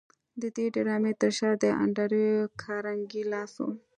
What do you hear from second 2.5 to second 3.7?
کارنګي لاس و